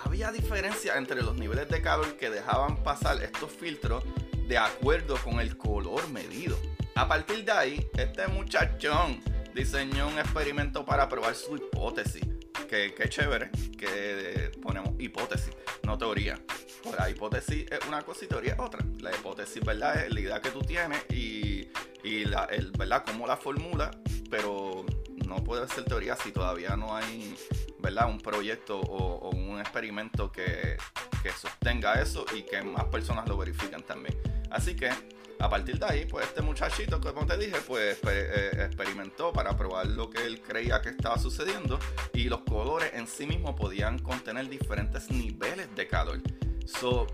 había 0.03 0.31
diferencia 0.31 0.97
entre 0.97 1.21
los 1.21 1.35
niveles 1.35 1.69
de 1.69 1.83
calor 1.83 2.17
que 2.17 2.31
dejaban 2.31 2.83
pasar 2.83 3.21
estos 3.21 3.51
filtros 3.51 4.03
de 4.47 4.57
acuerdo 4.57 5.17
con 5.17 5.39
el 5.39 5.55
color 5.55 6.09
medido. 6.09 6.57
A 6.95 7.07
partir 7.07 7.45
de 7.45 7.51
ahí, 7.51 7.87
este 7.95 8.27
muchachón 8.27 9.21
diseñó 9.53 10.07
un 10.07 10.17
experimento 10.17 10.83
para 10.83 11.07
probar 11.07 11.35
su 11.35 11.57
hipótesis. 11.57 12.25
Que, 12.67 12.93
chévere, 13.07 13.51
que 13.77 14.51
ponemos 14.61 14.93
hipótesis, 14.99 15.53
no 15.83 15.95
teoría. 15.95 16.39
Pues 16.83 16.95
la 16.97 17.09
hipótesis 17.09 17.65
es 17.69 17.79
una 17.87 18.01
cosa 18.01 18.25
y 18.25 18.27
teoría 18.27 18.53
es 18.53 18.59
otra. 18.59 18.83
La 18.99 19.11
hipótesis, 19.11 19.63
¿verdad? 19.63 20.05
Es 20.05 20.13
la 20.13 20.19
idea 20.19 20.41
que 20.41 20.49
tú 20.49 20.61
tienes 20.61 21.03
y, 21.09 21.67
la, 22.25 22.45
el, 22.45 22.71
¿verdad? 22.71 23.03
Cómo 23.05 23.27
la 23.27 23.37
formula, 23.37 23.91
pero 24.29 24.85
no 25.29 25.43
puede 25.43 25.67
ser 25.67 25.85
teoría 25.85 26.15
si 26.15 26.31
todavía 26.31 26.75
no 26.75 26.95
hay, 26.95 27.35
¿verdad? 27.79 28.09
Un 28.09 28.19
proyecto 28.19 28.79
o, 28.79 29.29
un 29.29 29.59
experimento 29.59 30.31
que, 30.31 30.75
que 31.21 31.31
sostenga 31.31 32.01
eso 32.01 32.25
y 32.35 32.41
que 32.41 32.61
más 32.63 32.85
personas 32.85 33.27
lo 33.29 33.37
verifiquen 33.37 33.83
también. 33.83 34.17
Así 34.49 34.75
que 34.75 34.89
a 35.39 35.49
partir 35.49 35.79
de 35.79 35.85
ahí, 35.85 36.05
pues 36.05 36.27
este 36.27 36.41
muchachito, 36.41 36.99
como 36.99 37.25
te 37.25 37.37
dije, 37.37 37.57
pues 37.65 37.97
eh, 38.09 38.49
experimentó 38.65 39.31
para 39.31 39.55
probar 39.55 39.87
lo 39.87 40.09
que 40.09 40.25
él 40.25 40.41
creía 40.41 40.81
que 40.81 40.89
estaba 40.89 41.17
sucediendo 41.17 41.79
y 42.13 42.25
los 42.25 42.41
colores 42.41 42.91
en 42.93 43.07
sí 43.07 43.25
mismos 43.25 43.55
podían 43.55 43.99
contener 43.99 44.49
diferentes 44.49 45.09
niveles 45.09 45.73
de 45.75 45.87
calor. 45.87 46.19
So, 46.65 47.07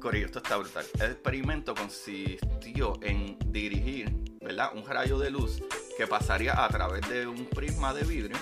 Corillo, 0.00 0.26
esto 0.26 0.38
está 0.38 0.56
brutal. 0.56 0.86
El 0.98 1.12
experimento 1.12 1.74
consistió 1.74 2.98
en 3.02 3.38
dirigir, 3.46 4.12
¿verdad? 4.40 4.70
Un 4.74 4.84
rayo 4.84 5.18
de 5.18 5.30
luz 5.30 5.62
que 5.98 6.06
pasaría 6.06 6.64
a 6.64 6.68
través 6.68 7.06
de 7.08 7.26
un 7.26 7.44
prisma 7.46 7.92
de 7.92 8.04
vidrio. 8.04 8.38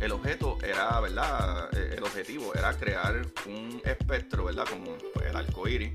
El 0.00 0.10
objeto 0.10 0.58
era, 0.60 0.98
¿verdad? 1.00 1.70
Eh, 1.72 1.94
el 1.96 2.02
objetivo 2.02 2.52
era 2.52 2.76
crear 2.76 3.22
un 3.46 3.80
espectro, 3.84 4.46
¿verdad? 4.46 4.66
Como 4.68 4.96
el 5.24 5.36
arco 5.36 5.68
iris 5.68 5.92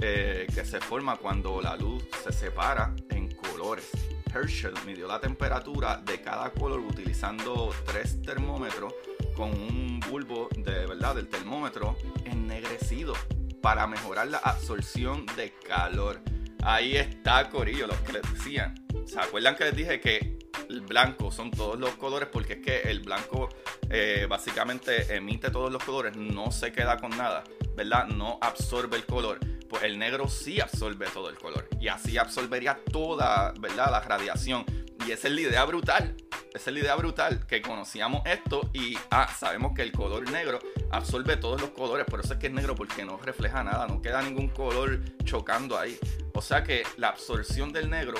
eh, 0.00 0.48
que 0.52 0.64
se 0.64 0.80
forma 0.80 1.16
cuando 1.16 1.62
la 1.62 1.76
luz 1.76 2.04
se 2.24 2.32
separa 2.32 2.92
en 3.08 3.32
colores. 3.36 3.88
Herschel 4.34 4.74
midió 4.84 5.06
la 5.06 5.20
temperatura 5.20 5.96
de 6.04 6.20
cada 6.20 6.50
color 6.50 6.80
utilizando 6.80 7.72
tres 7.86 8.20
termómetros 8.20 8.92
con 9.36 9.50
un 9.50 10.00
bulbo 10.10 10.48
de 10.56 10.86
verdad 10.86 11.14
del 11.14 11.28
termómetro 11.28 11.96
ennegrecido 12.24 13.14
para 13.62 13.86
mejorar 13.86 14.26
la 14.26 14.38
absorción 14.38 15.24
de 15.36 15.52
calor. 15.66 16.20
Ahí 16.64 16.96
está 16.96 17.48
Corillo, 17.48 17.86
los 17.86 17.98
que 17.98 18.14
les 18.14 18.22
decían. 18.34 18.74
¿Se 19.06 19.20
acuerdan 19.20 19.54
que 19.54 19.64
les 19.64 19.76
dije 19.76 20.00
que 20.00 20.37
el 20.68 20.80
blanco 20.82 21.30
son 21.30 21.50
todos 21.50 21.78
los 21.78 21.90
colores? 21.96 22.28
Porque 22.32 22.54
es 22.54 22.58
que 22.60 22.80
el 22.90 23.00
blanco 23.00 23.48
eh, 23.90 24.26
básicamente 24.28 25.14
emite 25.14 25.50
todos 25.50 25.72
los 25.72 25.82
colores, 25.82 26.16
no 26.16 26.50
se 26.50 26.72
queda 26.72 26.96
con 26.98 27.10
nada, 27.16 27.44
¿verdad? 27.74 28.06
No 28.06 28.38
absorbe 28.40 28.96
el 28.96 29.06
color 29.06 29.38
pues 29.68 29.82
el 29.82 29.98
negro 29.98 30.28
sí 30.28 30.60
absorbe 30.60 31.06
todo 31.12 31.28
el 31.28 31.36
color. 31.36 31.68
Y 31.80 31.88
así 31.88 32.16
absorbería 32.16 32.80
toda, 32.90 33.52
¿verdad? 33.60 33.90
La 33.90 34.00
radiación. 34.00 34.64
Y 35.06 35.12
esa 35.12 35.28
es 35.28 35.34
la 35.34 35.40
idea 35.42 35.64
brutal. 35.64 36.16
Esa 36.54 36.70
es 36.70 36.74
la 36.74 36.80
idea 36.80 36.96
brutal, 36.96 37.46
que 37.46 37.60
conocíamos 37.60 38.22
esto 38.24 38.70
y 38.72 38.96
ah, 39.10 39.28
sabemos 39.38 39.72
que 39.76 39.82
el 39.82 39.92
color 39.92 40.30
negro 40.30 40.58
absorbe 40.90 41.36
todos 41.36 41.60
los 41.60 41.70
colores, 41.70 42.06
por 42.06 42.20
eso 42.20 42.32
es 42.32 42.38
que 42.38 42.46
es 42.46 42.52
negro 42.52 42.74
porque 42.74 43.04
no 43.04 43.18
refleja 43.18 43.62
nada, 43.62 43.86
no 43.86 44.00
queda 44.00 44.22
ningún 44.22 44.48
color 44.48 44.98
chocando 45.24 45.78
ahí. 45.78 45.98
O 46.32 46.40
sea 46.40 46.64
que 46.64 46.84
la 46.96 47.08
absorción 47.08 47.70
del 47.70 47.90
negro 47.90 48.16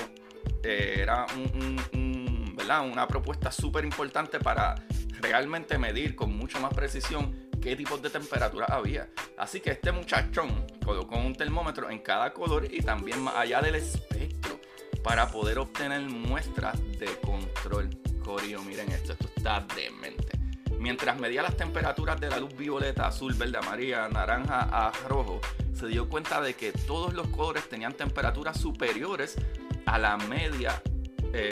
eh, 0.63 0.97
era 0.99 1.25
una 2.77 3.07
propuesta 3.07 3.51
súper 3.51 3.83
importante 3.83 4.39
para 4.39 4.75
realmente 5.19 5.77
medir 5.77 6.15
con 6.15 6.35
mucho 6.37 6.59
más 6.59 6.71
precisión 6.73 7.49
qué 7.59 7.75
tipos 7.75 8.01
de 8.01 8.09
temperatura 8.09 8.67
había. 8.69 9.09
Así 9.37 9.59
que 9.59 9.71
este 9.71 9.91
muchachón 9.91 10.67
colocó 10.85 11.17
un 11.17 11.33
termómetro 11.33 11.89
en 11.89 11.99
cada 11.99 12.31
color 12.31 12.67
y 12.71 12.81
también 12.81 13.21
más 13.21 13.35
allá 13.35 13.61
del 13.61 13.75
espectro 13.75 14.59
para 15.03 15.27
poder 15.29 15.57
obtener 15.57 16.01
muestras 16.01 16.79
de 16.99 17.07
control. 17.25 17.89
Corio, 18.23 18.61
miren 18.61 18.91
esto, 18.91 19.13
esto 19.13 19.29
está 19.35 19.65
demente. 19.75 20.37
Mientras 20.77 21.19
medía 21.19 21.41
las 21.41 21.57
temperaturas 21.57 22.21
de 22.21 22.29
la 22.29 22.39
luz 22.39 22.55
violeta, 22.55 23.07
azul, 23.07 23.33
verde, 23.33 23.57
amarilla, 23.57 24.07
naranja 24.07 24.61
a 24.71 24.91
rojo, 25.07 25.41
se 25.73 25.87
dio 25.87 26.07
cuenta 26.07 26.39
de 26.39 26.53
que 26.53 26.71
todos 26.71 27.13
los 27.13 27.27
colores 27.29 27.67
tenían 27.67 27.93
temperaturas 27.93 28.59
superiores 28.59 29.35
a 29.85 29.97
la 29.97 30.17
media 30.17 30.81
eh. 31.33 31.49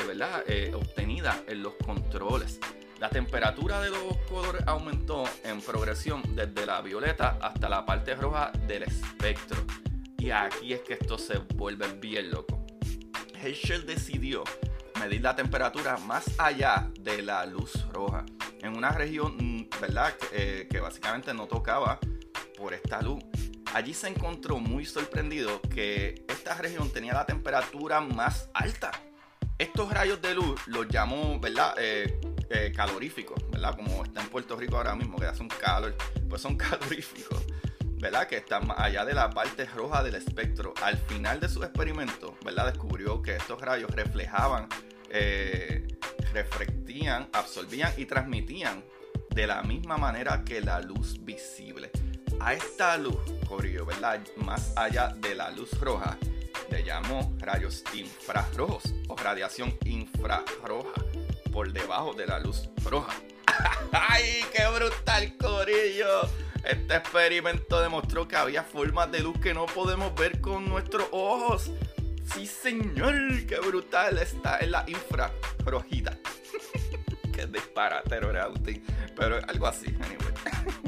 Eh, 0.48 0.72
obtenida 0.74 1.44
en 1.48 1.64
los 1.64 1.74
controles. 1.76 2.60
La 3.00 3.10
temperatura 3.10 3.80
de 3.80 3.92
los 3.92 4.18
colores 4.30 4.64
aumentó 4.66 5.24
en 5.44 5.62
progresión 5.62 6.24
desde 6.36 6.66
la 6.66 6.82
violeta 6.82 7.38
hasta 7.42 7.70
la 7.70 7.86
parte 7.86 8.16
roja 8.16 8.52
del 8.68 8.84
espectro. 8.84 9.64
Y 10.18 10.32
aquí 10.32 10.74
es 10.74 10.82
que 10.82 10.94
esto 10.94 11.18
se 11.18 11.38
vuelve 11.38 11.88
bien 11.94 12.32
loco. 12.32 12.66
Herschel 13.40 13.86
decidió 13.86 14.44
medir 15.00 15.22
la 15.22 15.36
temperatura 15.36 15.98
más 15.98 16.26
allá 16.40 16.90
de 17.00 17.22
la 17.22 17.46
luz 17.46 17.88
roja, 17.92 18.26
en 18.62 18.76
una 18.76 18.90
región, 18.92 19.38
mm, 19.38 19.70
¿verdad?, 19.80 20.16
que, 20.16 20.68
eh, 20.72 20.80
básicamente 20.80 21.34
no 21.34 21.48
tocaba 21.48 22.00
por 22.58 22.74
esta 22.74 23.02
luz. 23.02 23.24
Allí 23.74 23.94
se 23.94 24.08
encontró 24.08 24.58
muy 24.58 24.86
sorprendido 24.86 25.62
que 25.62 26.26
esta 26.28 26.56
región 26.56 26.90
tenía 26.92 27.14
la 27.14 27.26
temperatura 27.26 28.02
más 28.02 28.50
alta. 28.54 28.92
Estos 29.58 29.92
rayos 29.92 30.22
de 30.22 30.36
luz 30.36 30.62
los 30.68 30.88
llamó, 30.88 31.40
¿verdad? 31.40 31.74
Eh, 31.80 32.20
eh, 32.52 32.72
caloríficos, 32.76 33.42
¿verdad? 33.50 33.76
Como 33.76 34.04
está 34.04 34.22
en 34.22 34.30
Puerto 34.30 34.56
Rico 34.56 34.78
ahora 34.78 34.96
mismo, 34.96 35.18
que 35.18 35.26
hace 35.26 35.42
un 35.42 35.50
calor, 35.50 35.96
pues 36.30 36.44
son 36.44 36.56
caloríficos, 36.58 37.44
¿verdad? 37.96 38.28
Que 38.28 38.38
están 38.38 38.68
más 38.68 38.78
allá 38.78 39.04
de 39.04 39.16
la 39.16 39.32
parte 39.32 39.66
roja 39.66 40.04
del 40.04 40.14
espectro. 40.14 40.76
Al 40.84 40.98
final 40.98 41.40
de 41.40 41.50
su 41.50 41.64
experimento, 41.64 42.38
¿verdad? 42.46 42.68
Descubrió 42.68 43.24
que 43.24 43.36
estos 43.36 43.60
rayos 43.60 43.90
reflejaban, 43.90 44.70
eh, 45.10 45.88
reflectían, 46.34 47.28
absorbían 47.34 47.92
y 47.98 48.06
transmitían 48.06 48.84
de 49.32 49.48
la 49.48 49.64
misma 49.64 49.98
manera 49.98 50.44
que 50.46 50.62
la 50.62 50.82
luz 50.82 51.26
visible. 51.26 51.90
A 52.40 52.54
esta 52.54 52.96
luz, 52.98 53.18
Corillo, 53.48 53.88
¿verdad? 53.88 54.22
Más 54.36 54.72
allá 54.78 55.16
de 55.18 55.34
la 55.34 55.50
luz 55.50 55.72
roja, 55.80 56.16
le 56.70 56.84
llamó 56.84 57.34
rayos 57.40 57.84
infrarrojos 57.94 58.84
o 59.08 59.16
radiación 59.16 59.78
infrarroja 59.86 61.02
por 61.52 61.72
debajo 61.72 62.14
de 62.14 62.28
la 62.28 62.40
luz 62.40 62.70
roja. 62.84 63.14
¡Ay, 63.92 64.42
qué 64.54 64.64
brutal, 64.68 65.36
Corillo! 65.38 66.30
Este 66.64 66.96
experimento 66.96 67.82
demostró 67.82 68.28
que 68.28 68.36
había 68.36 68.64
formas 68.64 69.12
de 69.12 69.22
luz 69.22 69.40
que 69.40 69.54
no 69.54 69.66
podemos 69.66 70.14
ver 70.16 70.42
con 70.42 70.66
nuestros 70.66 71.08
ojos. 71.12 71.72
Sí, 72.34 72.46
señor, 72.46 73.16
qué 73.48 73.58
brutal. 73.60 74.18
Está 74.18 74.60
en 74.60 74.72
la 74.72 74.84
infrarrojita. 74.88 76.18
qué 77.34 77.48
disparate, 77.48 78.20
Pero 79.16 79.40
algo 79.48 79.68
así, 79.68 79.88
anyway. 79.88 80.84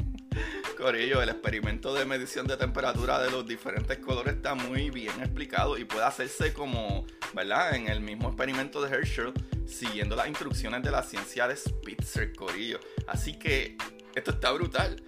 Corillo, 0.80 1.20
el 1.20 1.28
experimento 1.28 1.92
de 1.92 2.06
medición 2.06 2.46
de 2.46 2.56
temperatura 2.56 3.20
de 3.20 3.30
los 3.30 3.46
diferentes 3.46 3.98
colores 3.98 4.36
está 4.36 4.54
muy 4.54 4.88
bien 4.88 5.20
explicado 5.20 5.76
y 5.76 5.84
puede 5.84 6.04
hacerse 6.04 6.54
como, 6.54 7.06
¿verdad? 7.34 7.74
En 7.74 7.88
el 7.88 8.00
mismo 8.00 8.28
experimento 8.28 8.80
de 8.80 8.96
Herschel, 8.96 9.34
siguiendo 9.66 10.16
las 10.16 10.26
instrucciones 10.26 10.82
de 10.82 10.90
la 10.90 11.02
ciencia 11.02 11.46
de 11.46 11.56
Spitzer, 11.56 12.34
Corillo. 12.34 12.80
Así 13.06 13.38
que 13.38 13.76
esto 14.14 14.30
está 14.30 14.52
brutal. 14.52 15.02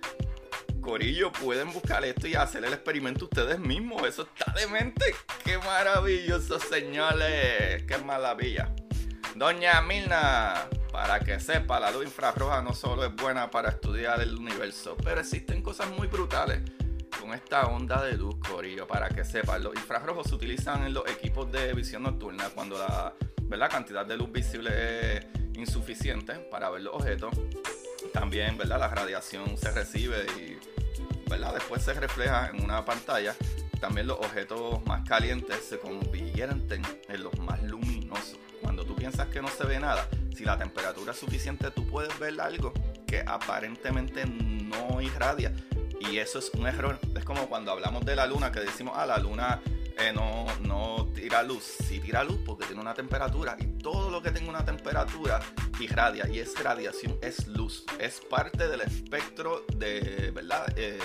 Corillo, 0.83 1.33
pueden 1.33 1.73
buscar 1.73 2.05
esto 2.05 2.27
y 2.27 2.35
hacer 2.35 2.65
el 2.65 2.75
experimento 2.75 3.25
ustedes 3.25 3.59
mismos. 3.59 4.07
Eso 4.07 4.23
está 4.23 4.53
demente. 4.53 5.15
¡Qué 5.43 5.57
maravilloso, 5.57 6.61
señores! 6.61 7.83
¡Qué 7.85 7.97
maravilla! 8.05 8.75
Doña 9.35 9.81
Milna, 9.81 10.69
para 11.03 11.19
que 11.19 11.41
sepa, 11.41 11.81
la 11.81 11.91
luz 11.91 12.05
infrarroja 12.05 12.63
no 12.63 12.75
solo 12.75 13.05
es 13.05 13.13
buena 13.13 13.51
para 13.51 13.71
estudiar 13.71 14.21
el 14.21 14.37
universo, 14.37 14.97
pero 15.03 15.21
existen 15.21 15.61
cosas 15.61 15.91
muy 15.91 16.07
brutales 16.07 16.61
con 17.21 17.35
esta 17.35 17.67
onda 17.67 18.05
de 18.05 18.17
luz, 18.17 18.37
Corillo, 18.37 18.87
para 18.87 19.09
que 19.09 19.25
sepa. 19.25 19.59
Los 19.59 19.75
infrarrojos 19.75 20.29
se 20.29 20.37
utilizan 20.37 20.85
en 20.85 20.95
los 20.95 21.05
equipos 21.11 21.51
de 21.51 21.75
visión 21.75 22.05
nocturna 22.05 22.51
cuando 22.51 22.79
la 22.79 23.69
cantidad 23.69 24.07
de 24.07 24.17
luz 24.17 24.31
visible 24.31 25.17
es 25.17 25.27
insuficiente 25.55 26.35
para 26.35 26.71
ver 26.71 26.83
los 26.83 26.95
objetos. 26.95 27.35
También 28.13 28.57
¿verdad? 28.57 28.79
la 28.79 28.87
radiación 28.87 29.59
se 29.59 29.73
recibe 29.73 30.25
y 30.39 30.57
¿verdad? 31.29 31.53
después 31.53 31.83
se 31.83 31.95
refleja 31.95 32.51
en 32.55 32.63
una 32.63 32.85
pantalla. 32.85 33.35
También 33.81 34.07
los 34.07 34.21
objetos 34.21 34.87
más 34.87 35.03
calientes 35.09 35.65
se 35.69 35.81
convierten 35.81 36.83
en 37.09 37.23
los 37.25 37.37
más 37.41 37.61
luminosos. 37.65 38.39
Cuando 38.61 38.85
tú 38.85 38.95
piensas 38.95 39.27
que 39.27 39.43
no 39.43 39.49
se 39.49 39.65
ve 39.65 39.81
nada, 39.81 40.09
si 40.35 40.45
la 40.45 40.59
temperatura 40.59 41.13
es 41.13 41.19
suficiente, 41.19 41.71
tú 41.71 41.87
puedes 41.87 42.19
ver 42.19 42.41
algo 42.41 42.73
que 43.07 43.23
aparentemente 43.27 44.25
no 44.27 45.01
irradia. 45.01 45.53
Y 46.01 46.19
eso 46.19 46.39
es 46.39 46.51
un 46.55 46.67
error. 46.67 46.99
Es 47.15 47.25
como 47.25 47.49
cuando 47.49 47.71
hablamos 47.71 48.05
de 48.05 48.17
la 48.17 48.27
luna, 48.27 48.51
que 48.51 48.61
decimos, 48.61 48.95
ah, 48.97 49.07
la 49.07 49.19
luna 49.19 49.61
eh, 49.99 50.13
no, 50.13 50.47
no 50.61 51.09
tira 51.15 51.43
luz. 51.43 51.63
Sí 51.63 52.01
tira 52.01 52.25
luz 52.25 52.39
porque 52.45 52.67
tiene 52.67 52.81
una 52.81 52.95
temperatura. 52.95 53.57
Y 53.61 53.67
todo 53.79 54.11
lo 54.11 54.23
que 54.23 54.31
tenga 54.31 54.51
una 54.51 54.65
temperatura 54.65 55.41
irradia. 55.79 56.29
Y 56.29 56.41
es 56.41 56.61
radiación, 56.63 57.19
es 57.23 57.47
luz. 57.47 57.85
Es 57.99 58.21
parte 58.21 58.69
del 58.69 58.81
espectro 58.81 59.65
de, 59.77 60.33
¿verdad? 60.35 60.73
Eh, 60.77 60.99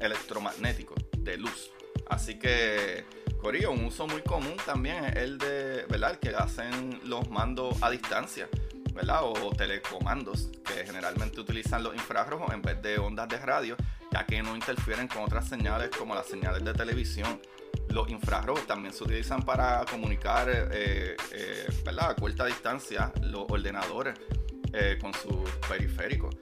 electromagnético, 0.00 0.94
de 1.18 1.36
luz. 1.36 1.70
Así 2.08 2.38
que 2.38 3.04
Un 3.44 3.84
uso 3.84 4.06
muy 4.06 4.22
común 4.22 4.56
también 4.64 5.04
es 5.04 5.16
el 5.16 5.36
de, 5.36 5.84
¿verdad? 5.90 6.18
que 6.18 6.30
hacen 6.30 6.98
los 7.04 7.28
mandos 7.28 7.76
a 7.82 7.90
distancia, 7.90 8.48
¿verdad? 8.94 9.20
O 9.22 9.50
telecomandos, 9.54 10.48
que 10.64 10.86
generalmente 10.86 11.40
utilizan 11.40 11.84
los 11.84 11.94
infrarrojos 11.94 12.52
en 12.54 12.62
vez 12.62 12.80
de 12.80 12.98
ondas 12.98 13.28
de 13.28 13.36
radio, 13.36 13.76
ya 14.10 14.24
que 14.24 14.42
no 14.42 14.54
interfieren 14.56 15.08
con 15.08 15.24
otras 15.24 15.46
señales 15.46 15.90
como 15.90 16.14
las 16.14 16.26
señales 16.26 16.64
de 16.64 16.72
televisión. 16.72 17.38
Los 17.90 18.08
infrarrojos 18.08 18.66
también 18.66 18.94
se 18.94 19.04
utilizan 19.04 19.42
para 19.42 19.84
comunicar, 19.90 20.48
eh, 20.48 21.14
eh, 21.32 21.66
¿verdad? 21.84 22.10
A 22.10 22.16
corta 22.16 22.46
distancia 22.46 23.12
los 23.20 23.44
ordenadores 23.50 24.18
eh, 24.72 24.96
con 24.98 25.12
sus 25.12 25.50
periféricos. 25.68 26.34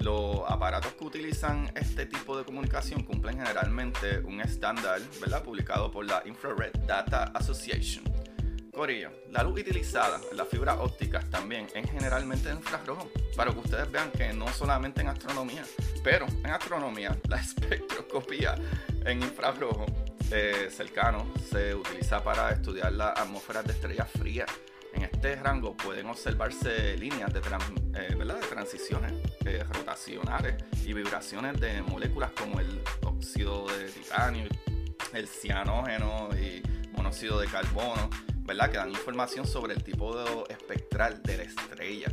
Los 0.00 0.40
aparatos 0.48 0.94
que 0.94 1.04
utilizan 1.04 1.70
este 1.74 2.06
tipo 2.06 2.36
de 2.36 2.44
comunicación 2.44 3.02
cumplen 3.02 3.36
generalmente 3.36 4.20
un 4.20 4.40
estándar, 4.40 5.00
¿verdad? 5.20 5.42
Publicado 5.42 5.90
por 5.90 6.06
la 6.06 6.22
Infrared 6.24 6.72
Data 6.86 7.24
Association. 7.34 8.04
Corillo, 8.72 9.10
la 9.30 9.42
luz 9.42 9.60
utilizada 9.60 10.18
en 10.30 10.38
las 10.38 10.48
fibras 10.48 10.78
ópticas 10.78 11.28
también 11.28 11.66
es 11.74 11.90
generalmente 11.90 12.48
en 12.48 12.56
infrarrojo, 12.56 13.10
para 13.36 13.52
que 13.52 13.58
ustedes 13.58 13.90
vean 13.90 14.10
que 14.10 14.32
no 14.32 14.48
solamente 14.48 15.02
en 15.02 15.08
astronomía, 15.08 15.64
pero 16.02 16.26
en 16.26 16.50
astronomía 16.50 17.14
la 17.28 17.36
espectroscopía 17.36 18.54
en 19.04 19.22
infrarrojo 19.22 19.84
eh, 20.30 20.68
cercano 20.70 21.26
se 21.50 21.74
utiliza 21.74 22.22
para 22.22 22.52
estudiar 22.52 22.92
las 22.92 23.18
atmósferas 23.18 23.66
de 23.66 23.72
estrellas 23.72 24.08
frías. 24.18 24.48
Este 25.22 25.36
rango 25.36 25.76
pueden 25.76 26.06
observarse 26.06 26.96
líneas 26.96 27.30
de, 27.30 27.40
eh, 27.40 28.16
de 28.16 28.46
transiciones 28.48 29.12
eh, 29.44 29.62
rotacionales 29.70 30.54
y 30.86 30.94
vibraciones 30.94 31.60
de 31.60 31.82
moléculas 31.82 32.30
como 32.30 32.58
el 32.58 32.80
óxido 33.04 33.66
de 33.66 33.90
titanio, 33.90 34.48
el 35.12 35.28
cianógeno 35.28 36.30
y 36.40 36.62
monóxido 36.92 37.38
de 37.38 37.48
carbono 37.48 38.08
¿verdad? 38.44 38.70
que 38.70 38.78
dan 38.78 38.88
información 38.88 39.46
sobre 39.46 39.74
el 39.74 39.84
tipo 39.84 40.16
de 40.16 40.54
espectral 40.54 41.22
de 41.22 41.36
la 41.36 41.42
estrella. 41.42 42.08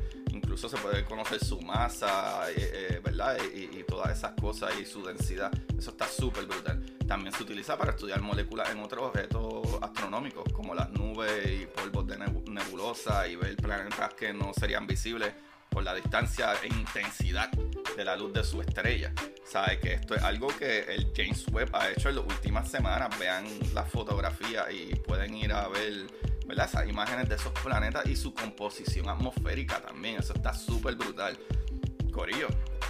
Incluso 0.57 0.75
se 0.75 0.81
puede 0.81 1.05
conocer 1.05 1.45
su 1.45 1.61
masa, 1.61 2.49
eh, 2.49 2.55
eh, 2.57 3.01
¿verdad? 3.03 3.37
Y, 3.53 3.83
todas 3.83 4.17
esas 4.17 4.31
cosas 4.31 4.73
y 4.81 4.87
su 4.87 5.03
densidad. 5.03 5.51
Eso 5.77 5.91
está 5.91 6.07
súper 6.07 6.47
brutal. 6.47 6.83
También 7.07 7.31
se 7.31 7.43
utiliza 7.43 7.77
para 7.77 7.91
estudiar 7.91 8.21
moléculas 8.21 8.71
en 8.71 8.79
otros 8.79 9.03
objetos 9.03 9.67
astronómicos, 9.83 10.51
como 10.51 10.73
las 10.73 10.89
nubes 10.89 11.61
y 11.61 11.67
polvos 11.67 12.07
de 12.07 12.17
nebulosa 12.17 13.27
y 13.27 13.35
ver 13.35 13.55
planetas 13.55 14.15
que 14.15 14.33
no 14.33 14.51
serían 14.51 14.87
visibles 14.87 15.31
por 15.69 15.83
la 15.83 15.93
distancia 15.93 16.53
e 16.63 16.69
intensidad 16.69 17.51
de 17.51 18.03
la 18.03 18.15
luz 18.15 18.33
de 18.33 18.43
su 18.43 18.59
estrella. 18.59 19.13
Sabe 19.45 19.79
que 19.79 19.93
esto 19.93 20.15
es 20.15 20.23
algo 20.23 20.47
que 20.47 20.79
el 20.91 21.13
James 21.15 21.45
Webb 21.51 21.69
ha 21.75 21.91
hecho 21.91 22.09
en 22.09 22.15
las 22.15 22.25
últimas 22.25 22.67
semanas. 22.67 23.15
Vean 23.19 23.45
las 23.75 23.87
fotografías 23.91 24.65
y 24.73 24.95
pueden 24.95 25.35
ir 25.35 25.53
a 25.53 25.67
ver 25.67 26.07
¿verdad? 26.47 26.67
esas 26.67 26.87
imágenes 26.87 27.29
de 27.29 27.35
esos 27.35 27.51
planetas 27.51 28.05
y 28.05 28.15
su 28.15 28.33
composición 28.33 29.09
atmosférica 29.09 29.81
también. 29.81 30.17
Eso 30.17 30.33
está 30.33 30.53
súper 30.53 30.95
brutal. 30.95 31.37
Corillo, 32.11 32.47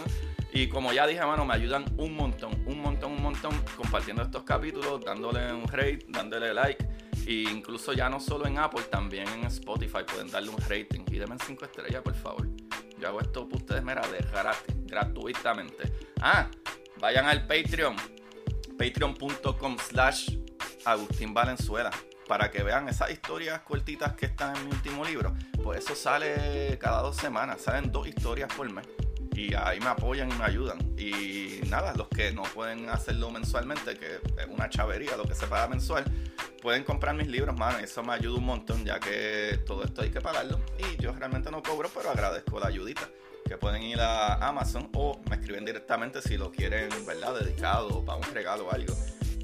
Y 0.52 0.68
como 0.68 0.92
ya 0.92 1.06
dije, 1.06 1.24
mano, 1.24 1.44
me 1.44 1.54
ayudan 1.54 1.84
un 1.98 2.14
montón, 2.14 2.52
un 2.66 2.80
montón, 2.80 3.12
un 3.12 3.22
montón 3.22 3.52
compartiendo 3.76 4.22
estos 4.22 4.44
capítulos, 4.44 5.04
dándole 5.04 5.52
un 5.52 5.68
rate, 5.68 6.06
dándole 6.08 6.54
like 6.54 6.86
y 7.28 7.46
incluso 7.46 7.92
ya 7.92 8.08
no 8.08 8.20
solo 8.20 8.46
en 8.46 8.58
Apple, 8.58 8.84
también 8.84 9.28
en 9.28 9.44
Spotify 9.44 9.98
pueden 10.10 10.30
darle 10.30 10.48
un 10.48 10.56
rating. 10.66 11.04
Y 11.10 11.18
denme 11.18 11.36
5 11.38 11.62
estrellas, 11.66 12.00
por 12.02 12.14
favor. 12.14 12.48
Yo 12.98 13.06
hago 13.06 13.20
esto 13.20 13.46
para 13.46 13.58
ustedes, 13.58 13.84
mira, 13.84 14.00
de 14.08 14.18
gratis, 14.32 14.74
gratuitamente. 14.86 15.92
Ah, 16.22 16.48
vayan 16.98 17.26
al 17.26 17.46
Patreon. 17.46 17.96
Patreon.com 18.78 19.76
slash 19.78 20.38
Agustín 20.86 21.34
Valenzuela. 21.34 21.90
Para 22.26 22.50
que 22.50 22.62
vean 22.62 22.88
esas 22.88 23.10
historias 23.10 23.60
cortitas 23.60 24.14
que 24.14 24.24
están 24.24 24.56
en 24.56 24.64
mi 24.64 24.70
último 24.72 25.04
libro. 25.04 25.34
Pues 25.62 25.84
eso 25.84 25.94
sale 25.94 26.78
cada 26.80 27.02
dos 27.02 27.16
semanas. 27.16 27.60
Salen 27.60 27.92
dos 27.92 28.08
historias 28.08 28.50
por 28.54 28.72
mes 28.72 28.86
y 29.38 29.54
ahí 29.54 29.78
me 29.78 29.86
apoyan 29.86 30.30
y 30.32 30.34
me 30.34 30.44
ayudan. 30.44 30.78
Y 30.98 31.60
nada, 31.68 31.94
los 31.94 32.08
que 32.08 32.32
no 32.32 32.42
pueden 32.42 32.88
hacerlo 32.88 33.30
mensualmente, 33.30 33.96
que 33.96 34.16
es 34.16 34.46
una 34.48 34.68
chavería 34.68 35.16
lo 35.16 35.24
que 35.24 35.34
se 35.36 35.46
paga 35.46 35.68
mensual, 35.68 36.04
pueden 36.60 36.82
comprar 36.82 37.14
mis 37.14 37.28
libros, 37.28 37.56
mano. 37.56 37.78
Eso 37.78 38.02
me 38.02 38.14
ayuda 38.14 38.38
un 38.38 38.44
montón, 38.44 38.84
ya 38.84 38.98
que 38.98 39.60
todo 39.64 39.84
esto 39.84 40.02
hay 40.02 40.10
que 40.10 40.20
pagarlo. 40.20 40.60
Y 40.78 41.00
yo 41.00 41.12
realmente 41.12 41.52
no 41.52 41.62
cobro, 41.62 41.88
pero 41.94 42.10
agradezco 42.10 42.58
la 42.58 42.66
ayudita. 42.66 43.08
Que 43.44 43.56
pueden 43.56 43.82
ir 43.84 44.00
a 44.00 44.34
Amazon 44.46 44.90
o 44.94 45.20
me 45.30 45.36
escriben 45.36 45.64
directamente 45.64 46.20
si 46.20 46.36
lo 46.36 46.50
quieren, 46.50 46.88
¿verdad? 47.06 47.38
Dedicado 47.38 48.04
para 48.04 48.18
un 48.18 48.34
regalo 48.34 48.66
o 48.66 48.72
algo. 48.72 48.92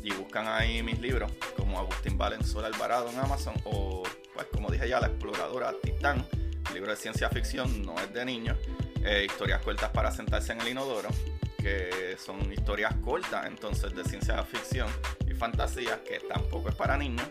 Y 0.02 0.12
buscan 0.12 0.48
ahí 0.48 0.82
mis 0.82 0.98
libros, 0.98 1.30
como 1.56 1.78
Agustín 1.78 2.18
Valenzuela 2.18 2.66
Alvarado 2.66 3.08
en 3.10 3.18
Amazon, 3.18 3.54
o 3.64 4.02
pues 4.34 4.46
como 4.52 4.70
dije 4.70 4.88
ya, 4.88 5.00
La 5.00 5.06
Exploradora 5.06 5.72
Titán, 5.82 6.26
libro 6.74 6.90
de 6.90 6.96
ciencia 6.96 7.30
ficción, 7.30 7.82
no 7.82 7.94
es 8.00 8.12
de 8.12 8.24
niños 8.24 8.58
eh, 9.04 9.26
historias 9.26 9.62
cortas 9.62 9.90
para 9.90 10.10
sentarse 10.10 10.52
en 10.52 10.60
el 10.62 10.68
inodoro, 10.68 11.08
que 11.58 12.16
son 12.18 12.52
historias 12.52 12.94
cortas 13.04 13.46
entonces 13.46 13.94
de 13.94 14.04
ciencia 14.04 14.42
ficción 14.44 14.88
y 15.26 15.34
fantasía, 15.34 16.02
que 16.04 16.20
tampoco 16.20 16.68
es 16.70 16.74
para 16.74 16.96
niños. 16.96 17.28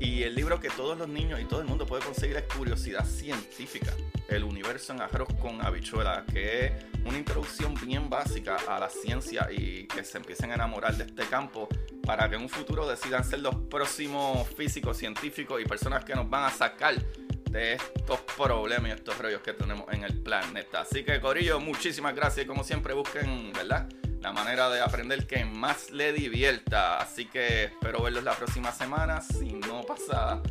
Y 0.00 0.22
el 0.22 0.34
libro 0.34 0.60
que 0.60 0.70
todos 0.70 0.98
los 0.98 1.08
niños 1.08 1.40
y 1.40 1.44
todo 1.44 1.60
el 1.60 1.66
mundo 1.66 1.86
puede 1.86 2.04
conseguir 2.04 2.36
es 2.36 2.42
Curiosidad 2.42 3.06
Científica, 3.06 3.92
el 4.28 4.42
universo 4.42 4.92
en 4.92 5.00
arroz 5.00 5.28
con 5.40 5.64
habichuela, 5.64 6.24
que 6.30 6.66
es 6.66 6.72
una 7.04 7.16
introducción 7.16 7.74
bien 7.74 8.10
básica 8.10 8.56
a 8.68 8.80
la 8.80 8.90
ciencia 8.90 9.48
y 9.50 9.86
que 9.86 10.04
se 10.04 10.18
empiecen 10.18 10.50
a 10.50 10.54
enamorar 10.54 10.96
de 10.96 11.04
este 11.04 11.24
campo 11.26 11.68
para 12.04 12.28
que 12.28 12.36
en 12.36 12.42
un 12.42 12.48
futuro 12.48 12.86
decidan 12.88 13.24
ser 13.24 13.40
los 13.40 13.54
próximos 13.54 14.48
físicos, 14.48 14.96
científicos 14.98 15.60
y 15.62 15.64
personas 15.64 16.04
que 16.04 16.14
nos 16.14 16.28
van 16.28 16.44
a 16.44 16.50
sacar 16.50 16.94
de 17.54 17.74
estos 17.74 18.20
problemas 18.36 18.90
y 18.90 18.94
estos 18.94 19.16
rollos 19.16 19.40
que 19.40 19.52
tenemos 19.52 19.86
en 19.92 20.02
el 20.02 20.20
planeta. 20.20 20.80
Así 20.80 21.04
que, 21.04 21.20
Corillo, 21.20 21.60
muchísimas 21.60 22.14
gracias 22.14 22.44
y 22.44 22.48
como 22.48 22.64
siempre 22.64 22.94
busquen, 22.94 23.52
¿verdad? 23.52 23.88
La 24.20 24.32
manera 24.32 24.68
de 24.70 24.80
aprender 24.80 25.26
que 25.26 25.44
más 25.44 25.90
le 25.90 26.12
divierta. 26.12 26.98
Así 26.98 27.26
que 27.26 27.64
espero 27.64 28.02
verlos 28.02 28.24
la 28.24 28.34
próxima 28.34 28.72
semana. 28.72 29.20
Si 29.20 29.52
no 29.52 29.82
pasa, 29.82 30.42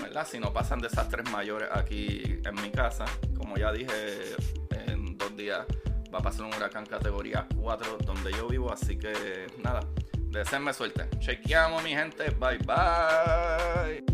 ¿verdad? 0.00 0.26
Si 0.30 0.38
no 0.38 0.52
pasan 0.52 0.78
desastres 0.78 1.28
mayores 1.30 1.68
aquí 1.72 2.22
en 2.44 2.54
mi 2.62 2.70
casa, 2.70 3.04
como 3.36 3.56
ya 3.56 3.72
dije, 3.72 4.36
en 4.86 5.18
dos 5.18 5.36
días 5.36 5.66
va 6.14 6.20
a 6.20 6.22
pasar 6.22 6.46
un 6.46 6.54
huracán 6.54 6.86
categoría 6.86 7.48
4 7.60 7.98
donde 8.06 8.30
yo 8.32 8.46
vivo. 8.46 8.72
Así 8.72 8.96
que 8.96 9.48
nada, 9.58 9.80
deseenme 10.30 10.72
suerte. 10.72 11.08
Chequeamos, 11.18 11.82
mi 11.82 11.90
gente. 11.90 12.30
Bye 12.30 12.58
bye. 12.58 14.13